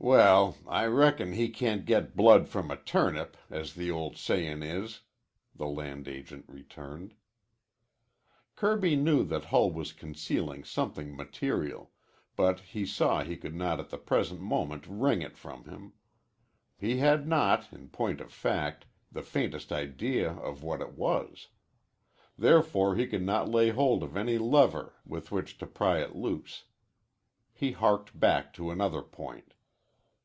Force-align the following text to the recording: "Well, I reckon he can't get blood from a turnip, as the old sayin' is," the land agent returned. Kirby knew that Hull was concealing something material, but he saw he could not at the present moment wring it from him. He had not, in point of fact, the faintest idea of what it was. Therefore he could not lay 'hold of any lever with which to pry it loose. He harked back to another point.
"Well, 0.00 0.56
I 0.68 0.86
reckon 0.86 1.32
he 1.32 1.48
can't 1.48 1.84
get 1.84 2.14
blood 2.16 2.48
from 2.48 2.70
a 2.70 2.76
turnip, 2.76 3.36
as 3.50 3.74
the 3.74 3.90
old 3.90 4.16
sayin' 4.16 4.62
is," 4.62 5.00
the 5.56 5.66
land 5.66 6.06
agent 6.06 6.44
returned. 6.46 7.14
Kirby 8.54 8.94
knew 8.94 9.24
that 9.24 9.46
Hull 9.46 9.72
was 9.72 9.92
concealing 9.92 10.62
something 10.62 11.16
material, 11.16 11.90
but 12.36 12.60
he 12.60 12.86
saw 12.86 13.24
he 13.24 13.36
could 13.36 13.56
not 13.56 13.80
at 13.80 13.90
the 13.90 13.98
present 13.98 14.40
moment 14.40 14.86
wring 14.86 15.20
it 15.20 15.36
from 15.36 15.64
him. 15.64 15.94
He 16.76 16.98
had 16.98 17.26
not, 17.26 17.70
in 17.72 17.88
point 17.88 18.20
of 18.20 18.32
fact, 18.32 18.86
the 19.10 19.22
faintest 19.22 19.72
idea 19.72 20.30
of 20.30 20.62
what 20.62 20.80
it 20.80 20.92
was. 20.92 21.48
Therefore 22.38 22.94
he 22.94 23.08
could 23.08 23.24
not 23.24 23.50
lay 23.50 23.70
'hold 23.70 24.04
of 24.04 24.16
any 24.16 24.38
lever 24.38 24.94
with 25.04 25.32
which 25.32 25.58
to 25.58 25.66
pry 25.66 25.98
it 25.98 26.14
loose. 26.14 26.66
He 27.52 27.72
harked 27.72 28.18
back 28.18 28.54
to 28.54 28.70
another 28.70 29.02
point. 29.02 29.54